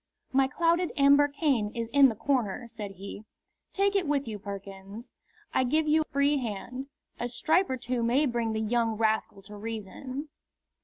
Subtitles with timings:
[0.33, 3.23] "My clouded amber cane is in the corner," said he.
[3.71, 5.11] "Take it with you, Perkins.
[5.53, 6.87] I give you a free hand.
[7.19, 10.29] A stripe or two may bring the young rascal to reason."